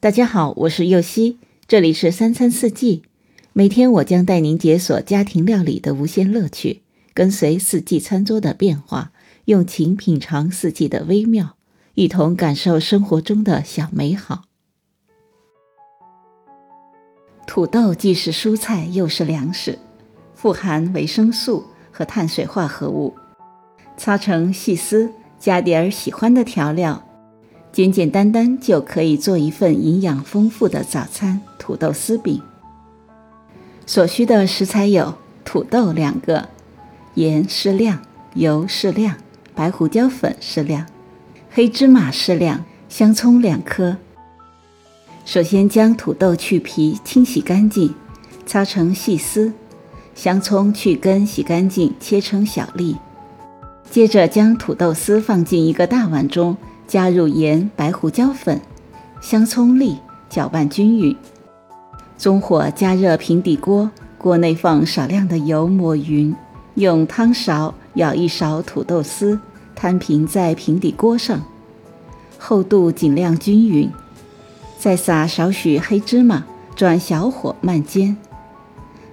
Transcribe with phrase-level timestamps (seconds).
[0.00, 3.02] 大家好，我是右希，这里是三餐四季。
[3.52, 6.82] 每天我将带您解锁家庭料理的无限乐趣，
[7.12, 9.10] 跟随四季餐桌的变化，
[9.46, 11.56] 用情品尝四季的微妙，
[11.94, 14.44] 一同感受生活中的小美好。
[17.48, 19.80] 土豆既是蔬菜又是粮食，
[20.32, 23.12] 富含维生素和碳水化合物。
[23.96, 25.10] 擦成细丝，
[25.40, 27.04] 加点儿喜欢的调料。
[27.70, 32.40] 简简单单就可以做一份营养丰富的早餐——土豆丝饼。
[33.86, 36.48] 所需的食材有土豆两个，
[37.14, 38.00] 盐适量，
[38.34, 39.16] 油适量，
[39.54, 40.86] 白胡椒粉适量，
[41.50, 43.96] 黑芝麻适量，香葱两颗。
[45.24, 47.94] 首先将土豆去皮，清洗干净，
[48.44, 49.52] 擦成细丝；
[50.14, 52.96] 香葱去根，洗干净，切成小粒。
[53.90, 56.56] 接着将土豆丝放进一个大碗中。
[56.88, 58.58] 加入盐、白胡椒粉、
[59.20, 59.98] 香葱粒，
[60.30, 61.14] 搅拌均匀。
[62.16, 66.34] 中火加热平底锅，锅内放少量的油，抹匀。
[66.76, 69.38] 用汤勺舀一勺土豆丝，
[69.74, 71.42] 摊平在平底锅上，
[72.38, 73.90] 厚度尽量均匀。
[74.78, 78.16] 再撒少许黑芝麻，转小火慢煎。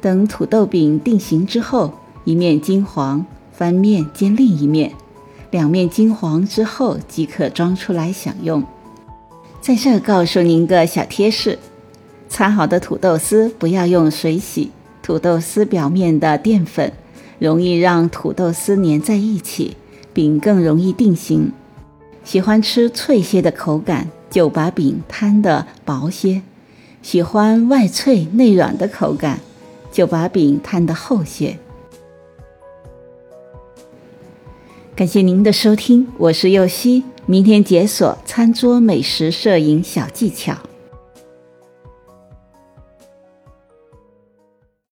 [0.00, 4.92] 等土豆饼定型之后，一面金黄，翻面煎另一面。
[5.52, 8.64] 两面金黄之后即可装出来享用。
[9.60, 11.58] 在这告诉您个小贴士：
[12.28, 14.70] 擦好的土豆丝不要用水洗，
[15.02, 16.90] 土豆丝表面的淀粉
[17.38, 19.76] 容易让土豆丝粘在一起，
[20.14, 21.52] 饼更容易定型。
[22.24, 26.40] 喜欢吃脆些的口感，就把饼摊得薄些；
[27.02, 29.40] 喜欢外脆内软的口感，
[29.92, 31.58] 就把饼摊得厚些。
[34.94, 40.54] 感谢您的收听，我是右希，明天解锁餐桌美食摄影小技巧。